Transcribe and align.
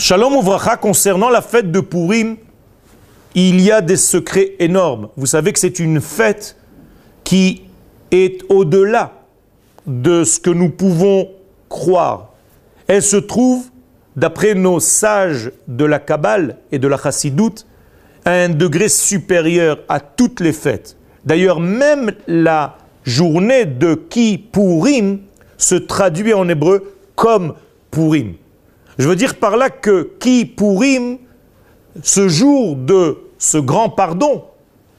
Shalom 0.00 0.36
Ouvracha, 0.36 0.76
concernant 0.76 1.28
la 1.28 1.42
fête 1.42 1.72
de 1.72 1.80
Purim, 1.80 2.36
il 3.34 3.60
y 3.60 3.72
a 3.72 3.80
des 3.80 3.96
secrets 3.96 4.52
énormes. 4.60 5.08
Vous 5.16 5.26
savez 5.26 5.52
que 5.52 5.58
c'est 5.58 5.80
une 5.80 6.00
fête 6.00 6.56
qui 7.24 7.62
est 8.12 8.44
au-delà 8.48 9.10
de 9.88 10.22
ce 10.22 10.38
que 10.38 10.50
nous 10.50 10.70
pouvons 10.70 11.28
croire. 11.68 12.28
Elle 12.86 13.02
se 13.02 13.16
trouve, 13.16 13.70
d'après 14.14 14.54
nos 14.54 14.78
sages 14.78 15.50
de 15.66 15.84
la 15.84 15.98
Kabbale 15.98 16.58
et 16.70 16.78
de 16.78 16.86
la 16.86 16.96
Chassidoute, 16.96 17.66
à 18.24 18.30
un 18.30 18.50
degré 18.50 18.88
supérieur 18.88 19.80
à 19.88 19.98
toutes 19.98 20.38
les 20.38 20.52
fêtes. 20.52 20.96
D'ailleurs, 21.24 21.58
même 21.58 22.12
la 22.28 22.78
journée 23.02 23.64
de 23.64 23.96
Ki 23.96 24.38
Purim 24.38 25.22
se 25.56 25.74
traduit 25.74 26.34
en 26.34 26.48
hébreu 26.48 26.94
comme 27.16 27.54
Purim. 27.90 28.34
Je 28.98 29.08
veux 29.08 29.16
dire 29.16 29.36
par 29.36 29.56
là 29.56 29.70
que 29.70 30.10
Ki 30.18 30.44
Purim, 30.44 31.18
ce 32.02 32.28
jour 32.28 32.76
de 32.76 33.18
ce 33.38 33.58
grand 33.58 33.88
pardon 33.88 34.44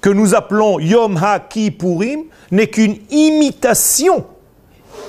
que 0.00 0.10
nous 0.10 0.34
appelons 0.34 0.80
Yom 0.80 1.16
Ha 1.16 1.40
Ki 1.40 1.70
Purim, 1.70 2.24
n'est 2.50 2.66
qu'une 2.66 2.96
imitation. 3.10 4.26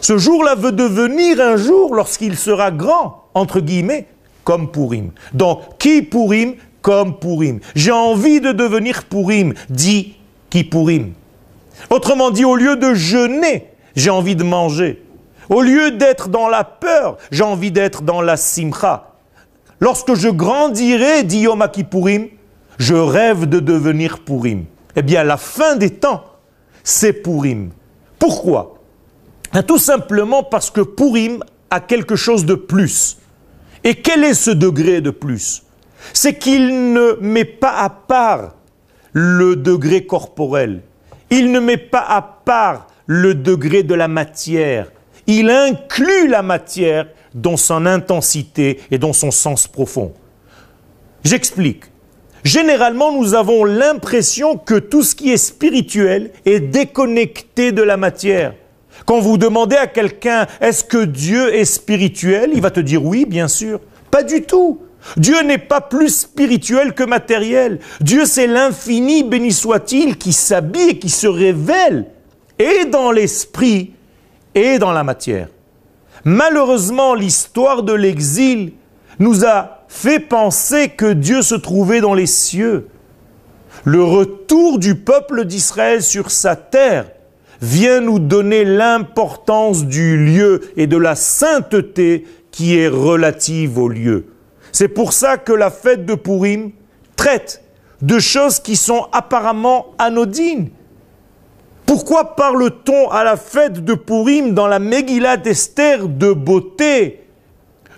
Ce 0.00 0.18
jour-là 0.18 0.54
veut 0.54 0.72
devenir 0.72 1.40
un 1.40 1.56
jour, 1.56 1.94
lorsqu'il 1.94 2.36
sera 2.36 2.70
grand, 2.70 3.24
entre 3.34 3.60
guillemets, 3.60 4.06
comme 4.44 4.70
Purim. 4.70 5.12
Donc, 5.34 5.60
Ki 5.78 6.02
Purim 6.02 6.54
comme 6.80 7.18
Purim. 7.18 7.60
J'ai 7.74 7.92
envie 7.92 8.40
de 8.40 8.52
devenir 8.52 9.04
Purim, 9.04 9.54
dit 9.68 10.16
Ki 10.48 10.64
Purim. 10.64 11.12
Autrement 11.90 12.30
dit, 12.30 12.44
au 12.44 12.56
lieu 12.56 12.76
de 12.76 12.94
jeûner, 12.94 13.68
j'ai 13.94 14.10
envie 14.10 14.36
de 14.36 14.44
manger. 14.44 15.02
Au 15.50 15.62
lieu 15.62 15.90
d'être 15.90 16.28
dans 16.28 16.48
la 16.48 16.62
peur, 16.62 17.16
j'ai 17.32 17.42
envie 17.42 17.72
d'être 17.72 18.02
dans 18.02 18.22
la 18.22 18.36
simcha. 18.36 19.14
Lorsque 19.80 20.14
je 20.14 20.28
grandirai, 20.28 21.24
dit 21.24 21.40
Yom 21.40 21.66
Kippourim, 21.72 22.28
je 22.78 22.94
rêve 22.94 23.46
de 23.46 23.58
devenir 23.58 24.20
Purim. 24.20 24.64
Eh 24.94 25.02
bien, 25.02 25.24
la 25.24 25.36
fin 25.36 25.74
des 25.74 25.90
temps, 25.90 26.24
c'est 26.84 27.12
Purim. 27.12 27.70
Pourquoi? 28.20 28.76
Ben, 29.52 29.64
Tout 29.64 29.78
simplement 29.78 30.44
parce 30.44 30.70
que 30.70 30.82
Purim 30.82 31.42
a 31.68 31.80
quelque 31.80 32.14
chose 32.14 32.44
de 32.44 32.54
plus. 32.54 33.18
Et 33.82 33.96
quel 33.96 34.22
est 34.22 34.34
ce 34.34 34.52
degré 34.52 35.00
de 35.00 35.10
plus? 35.10 35.64
C'est 36.12 36.38
qu'il 36.38 36.92
ne 36.92 37.16
met 37.20 37.44
pas 37.44 37.76
à 37.76 37.90
part 37.90 38.54
le 39.12 39.56
degré 39.56 40.06
corporel. 40.06 40.82
Il 41.28 41.50
ne 41.50 41.58
met 41.58 41.76
pas 41.76 42.04
à 42.08 42.22
part 42.22 42.86
le 43.06 43.34
degré 43.34 43.82
de 43.82 43.94
la 43.94 44.06
matière 44.06 44.86
il 45.38 45.50
inclut 45.50 46.28
la 46.28 46.42
matière 46.42 47.06
dans 47.34 47.56
son 47.56 47.86
intensité 47.86 48.80
et 48.90 48.98
dans 48.98 49.12
son 49.12 49.30
sens 49.30 49.68
profond. 49.68 50.12
J'explique. 51.24 51.84
Généralement, 52.42 53.12
nous 53.12 53.34
avons 53.34 53.64
l'impression 53.64 54.56
que 54.56 54.78
tout 54.78 55.02
ce 55.02 55.14
qui 55.14 55.30
est 55.30 55.36
spirituel 55.36 56.32
est 56.46 56.60
déconnecté 56.60 57.70
de 57.70 57.82
la 57.82 57.96
matière. 57.96 58.54
Quand 59.04 59.20
vous 59.20 59.38
demandez 59.38 59.76
à 59.76 59.86
quelqu'un 59.86 60.46
est-ce 60.60 60.82
que 60.82 61.04
Dieu 61.04 61.54
est 61.54 61.64
spirituel, 61.64 62.50
il 62.54 62.60
va 62.60 62.70
te 62.70 62.80
dire 62.80 63.04
oui, 63.04 63.26
bien 63.26 63.48
sûr. 63.48 63.80
Pas 64.10 64.22
du 64.22 64.42
tout. 64.42 64.80
Dieu 65.16 65.42
n'est 65.42 65.58
pas 65.58 65.80
plus 65.80 66.08
spirituel 66.08 66.92
que 66.92 67.04
matériel. 67.04 67.78
Dieu, 68.00 68.24
c'est 68.24 68.46
l'infini, 68.46 69.22
béni 69.22 69.52
soit-il, 69.52 70.16
qui 70.16 70.32
s'habille 70.32 70.90
et 70.90 70.98
qui 70.98 71.08
se 71.08 71.26
révèle, 71.26 72.06
et 72.58 72.84
dans 72.86 73.10
l'esprit 73.10 73.92
et 74.54 74.78
dans 74.78 74.92
la 74.92 75.04
matière. 75.04 75.48
Malheureusement, 76.24 77.14
l'histoire 77.14 77.82
de 77.82 77.92
l'exil 77.92 78.72
nous 79.18 79.44
a 79.44 79.84
fait 79.88 80.20
penser 80.20 80.88
que 80.88 81.12
Dieu 81.12 81.42
se 81.42 81.54
trouvait 81.54 82.00
dans 82.00 82.14
les 82.14 82.26
cieux. 82.26 82.88
Le 83.84 84.02
retour 84.02 84.78
du 84.78 84.94
peuple 84.94 85.44
d'Israël 85.44 86.02
sur 86.02 86.30
sa 86.30 86.56
terre 86.56 87.10
vient 87.62 88.00
nous 88.00 88.18
donner 88.18 88.64
l'importance 88.64 89.84
du 89.84 90.16
lieu 90.16 90.60
et 90.76 90.86
de 90.86 90.96
la 90.96 91.14
sainteté 91.14 92.26
qui 92.50 92.76
est 92.76 92.88
relative 92.88 93.78
au 93.78 93.88
lieu. 93.88 94.26
C'est 94.72 94.88
pour 94.88 95.12
ça 95.12 95.36
que 95.36 95.52
la 95.52 95.70
fête 95.70 96.06
de 96.06 96.14
Purim 96.14 96.72
traite 97.16 97.62
de 98.02 98.18
choses 98.18 98.60
qui 98.60 98.76
sont 98.76 99.06
apparemment 99.12 99.88
anodines, 99.98 100.70
pourquoi 101.90 102.36
parle-t-on 102.36 103.10
à 103.10 103.24
la 103.24 103.36
fête 103.36 103.84
de 103.84 103.94
Purim 103.94 104.54
dans 104.54 104.68
la 104.68 104.78
Megillah 104.78 105.36
d'Esther 105.36 106.06
de 106.06 106.32
beauté, 106.32 107.24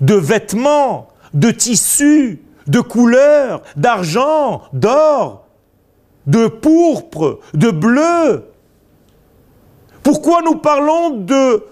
de 0.00 0.14
vêtements, 0.14 1.08
de 1.34 1.50
tissus, 1.50 2.40
de 2.68 2.78
couleurs, 2.78 3.62
d'argent, 3.74 4.62
d'or, 4.72 5.44
de 6.28 6.46
pourpre, 6.46 7.40
de 7.52 7.72
bleu? 7.72 8.44
Pourquoi 10.04 10.42
nous 10.42 10.54
parlons 10.54 11.10
de 11.10 11.64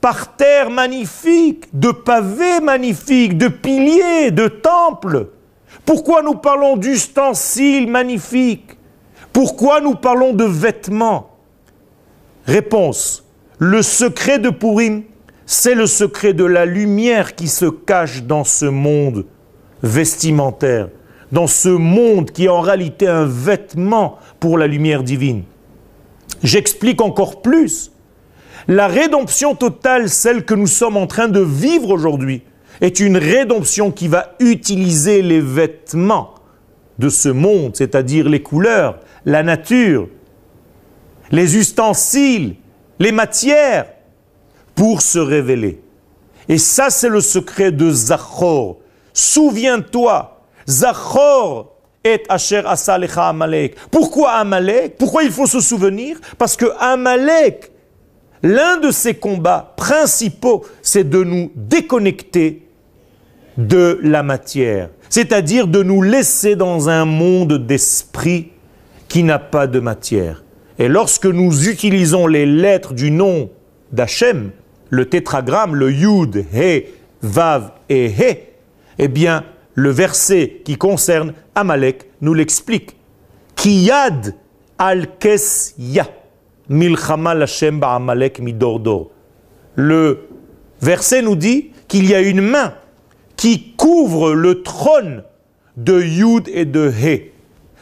parterres 0.00 0.70
magnifiques, 0.70 1.66
de 1.78 1.90
pavés 1.90 2.60
magnifiques, 2.60 3.36
de 3.36 3.48
piliers, 3.48 4.30
de 4.30 4.48
temples? 4.48 5.28
Pourquoi 5.84 6.22
nous 6.22 6.36
parlons 6.36 6.78
d'ustensiles 6.78 7.86
magnifiques? 7.86 8.78
Pourquoi 9.34 9.82
nous 9.82 9.94
parlons 9.94 10.32
de 10.32 10.44
vêtements? 10.44 11.35
Réponse. 12.46 13.24
Le 13.58 13.82
secret 13.82 14.38
de 14.38 14.50
Purim, 14.50 15.02
c'est 15.46 15.74
le 15.74 15.86
secret 15.86 16.32
de 16.32 16.44
la 16.44 16.64
lumière 16.64 17.34
qui 17.34 17.48
se 17.48 17.66
cache 17.66 18.22
dans 18.22 18.44
ce 18.44 18.66
monde 18.66 19.26
vestimentaire, 19.82 20.88
dans 21.32 21.48
ce 21.48 21.68
monde 21.68 22.30
qui 22.30 22.44
est 22.44 22.48
en 22.48 22.60
réalité 22.60 23.08
un 23.08 23.24
vêtement 23.24 24.18
pour 24.38 24.58
la 24.58 24.68
lumière 24.68 25.02
divine. 25.02 25.42
J'explique 26.42 27.00
encore 27.00 27.42
plus. 27.42 27.90
La 28.68 28.86
rédemption 28.86 29.56
totale, 29.56 30.08
celle 30.08 30.44
que 30.44 30.54
nous 30.54 30.66
sommes 30.68 30.96
en 30.96 31.06
train 31.06 31.28
de 31.28 31.40
vivre 31.40 31.90
aujourd'hui, 31.90 32.42
est 32.80 33.00
une 33.00 33.16
rédemption 33.16 33.90
qui 33.90 34.06
va 34.06 34.34
utiliser 34.38 35.22
les 35.22 35.40
vêtements 35.40 36.34
de 36.98 37.08
ce 37.08 37.28
monde, 37.28 37.74
c'est-à-dire 37.74 38.28
les 38.28 38.42
couleurs, 38.42 39.00
la 39.24 39.42
nature, 39.42 40.08
les 41.30 41.56
ustensiles, 41.56 42.56
les 42.98 43.12
matières, 43.12 43.86
pour 44.74 45.02
se 45.02 45.18
révéler. 45.18 45.80
Et 46.48 46.58
ça, 46.58 46.90
c'est 46.90 47.08
le 47.08 47.20
secret 47.20 47.72
de 47.72 47.90
Zachor. 47.90 48.78
Souviens-toi, 49.12 50.40
Zachor 50.68 51.72
est 52.04 52.24
Asher 52.28 52.62
Asalecha 52.64 53.28
Amalek. 53.28 53.76
Pourquoi 53.90 54.32
Amalek? 54.32 54.96
Pourquoi 54.96 55.24
il 55.24 55.30
faut 55.30 55.46
se 55.46 55.60
souvenir? 55.60 56.18
Parce 56.38 56.56
que 56.56 56.66
Amalek, 56.78 57.72
l'un 58.42 58.76
de 58.76 58.90
ses 58.90 59.14
combats 59.14 59.74
principaux, 59.76 60.64
c'est 60.82 61.08
de 61.08 61.24
nous 61.24 61.50
déconnecter 61.56 62.68
de 63.56 63.98
la 64.02 64.22
matière. 64.22 64.90
C'est-à-dire 65.08 65.66
de 65.66 65.82
nous 65.82 66.02
laisser 66.02 66.56
dans 66.56 66.88
un 66.88 67.04
monde 67.04 67.66
d'esprit 67.66 68.52
qui 69.08 69.22
n'a 69.22 69.38
pas 69.38 69.66
de 69.66 69.80
matière. 69.80 70.44
Et 70.78 70.88
lorsque 70.88 71.26
nous 71.26 71.68
utilisons 71.68 72.26
les 72.26 72.46
lettres 72.46 72.92
du 72.92 73.10
nom 73.10 73.50
d'Hachem, 73.92 74.50
le 74.90 75.06
tétragramme, 75.06 75.74
le 75.74 75.90
Yud, 75.90 76.44
He, 76.52 76.84
Vav 77.22 77.72
et 77.88 78.06
He, 78.06 78.38
eh 78.98 79.08
bien, 79.08 79.44
le 79.74 79.90
verset 79.90 80.60
qui 80.64 80.76
concerne 80.76 81.34
Amalek 81.54 82.10
nous 82.20 82.34
l'explique. 82.34 82.96
Kiyad 83.54 84.34
al 84.78 85.08
ya 85.78 86.06
milchama 86.68 87.30
Hashem 87.30 87.80
ba'amalek 87.80 88.40
midordor. 88.40 89.10
Le 89.74 90.28
verset 90.80 91.22
nous 91.22 91.36
dit 91.36 91.70
qu'il 91.88 92.08
y 92.08 92.14
a 92.14 92.20
une 92.20 92.40
main 92.40 92.74
qui 93.36 93.74
couvre 93.76 94.32
le 94.32 94.62
trône 94.62 95.22
de 95.76 96.00
Yud 96.00 96.48
et 96.48 96.64
de 96.64 96.90
He. 96.90 97.32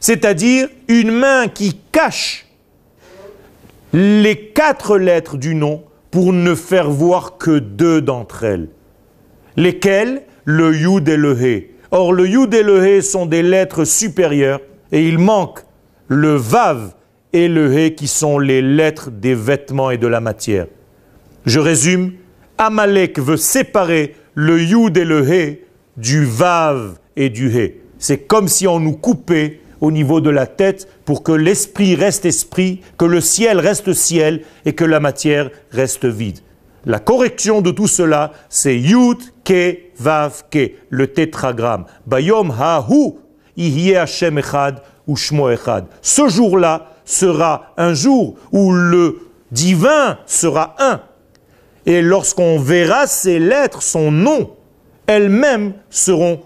C'est-à-dire 0.00 0.68
une 0.88 1.10
main 1.10 1.48
qui 1.48 1.78
cache 1.92 2.41
les 3.92 4.36
quatre 4.36 4.98
lettres 4.98 5.36
du 5.36 5.54
nom 5.54 5.84
pour 6.10 6.32
ne 6.32 6.54
faire 6.54 6.90
voir 6.90 7.38
que 7.38 7.58
deux 7.58 8.00
d'entre 8.00 8.44
elles. 8.44 8.68
Lesquelles? 9.56 10.22
Le 10.44 10.74
Yud 10.74 11.08
et 11.08 11.16
le 11.16 11.40
He. 11.40 11.70
Or, 11.92 12.12
le 12.12 12.26
Yud 12.26 12.52
et 12.52 12.64
le 12.64 12.84
He 12.84 13.00
sont 13.00 13.26
des 13.26 13.42
lettres 13.42 13.84
supérieures 13.84 14.60
et 14.90 15.06
il 15.06 15.18
manque 15.18 15.60
le 16.08 16.34
Vav 16.34 16.94
et 17.32 17.46
le 17.46 17.72
He 17.72 17.94
qui 17.94 18.08
sont 18.08 18.40
les 18.40 18.60
lettres 18.60 19.10
des 19.10 19.36
vêtements 19.36 19.90
et 19.90 19.98
de 19.98 20.08
la 20.08 20.20
matière. 20.20 20.66
Je 21.46 21.60
résume, 21.60 22.14
Amalek 22.58 23.20
veut 23.20 23.36
séparer 23.36 24.16
le 24.34 24.60
Yud 24.60 24.96
et 24.96 25.04
le 25.04 25.28
He 25.32 25.60
du 25.96 26.24
Vav 26.24 26.98
et 27.14 27.30
du 27.30 27.56
He. 27.56 27.74
C'est 27.98 28.26
comme 28.26 28.48
si 28.48 28.66
on 28.66 28.80
nous 28.80 28.96
coupait 28.96 29.60
au 29.82 29.90
niveau 29.90 30.20
de 30.20 30.30
la 30.30 30.46
tête 30.46 30.88
pour 31.04 31.22
que 31.24 31.32
l'esprit 31.32 31.96
reste 31.96 32.24
esprit, 32.24 32.80
que 32.96 33.04
le 33.04 33.20
ciel 33.20 33.58
reste 33.58 33.92
ciel 33.92 34.42
et 34.64 34.74
que 34.74 34.84
la 34.84 35.00
matière 35.00 35.50
reste 35.72 36.06
vide. 36.06 36.38
La 36.86 37.00
correction 37.00 37.60
de 37.60 37.72
tout 37.72 37.88
cela, 37.88 38.32
c'est 38.48 38.78
Yud, 38.78 39.18
Ke, 39.44 39.78
Vav 39.98 40.44
Ke, 40.50 40.72
le 40.88 41.08
tétragramme. 41.08 41.84
Bayom 42.06 42.52
Ha-Hu, 42.52 43.14
Ihye 43.56 43.96
Hashem 43.96 44.38
Echad 44.38 44.82
ou 45.08 45.16
Shmo 45.16 45.50
Echad. 45.50 45.86
Ce 46.00 46.28
jour-là 46.28 46.92
sera 47.04 47.72
un 47.76 47.92
jour 47.92 48.36
où 48.52 48.72
le 48.72 49.18
divin 49.50 50.18
sera 50.26 50.76
un. 50.78 51.00
Et 51.86 52.02
lorsqu'on 52.02 52.60
verra 52.60 53.08
ces 53.08 53.40
lettres, 53.40 53.82
son 53.82 54.12
nom, 54.12 54.52
elles-mêmes 55.08 55.72
seront 55.90 56.40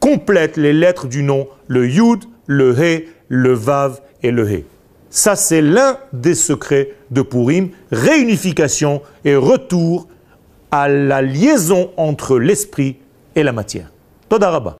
complètes, 0.00 0.56
les 0.56 0.72
lettres 0.72 1.06
du 1.06 1.22
nom, 1.22 1.46
le 1.68 1.88
Yud, 1.88 2.24
le 2.46 2.74
He, 2.78 3.08
le 3.28 3.52
Vav 3.52 4.00
et 4.22 4.30
le 4.30 4.50
He. 4.50 4.64
Ça, 5.10 5.36
c'est 5.36 5.62
l'un 5.62 5.98
des 6.12 6.34
secrets 6.34 6.94
de 7.10 7.22
Purim, 7.22 7.70
réunification 7.92 9.00
et 9.24 9.36
retour 9.36 10.08
à 10.70 10.88
la 10.88 11.22
liaison 11.22 11.92
entre 11.96 12.38
l'esprit 12.38 12.96
et 13.36 13.44
la 13.44 13.52
matière. 13.52 13.92
Todaraba. 14.28 14.76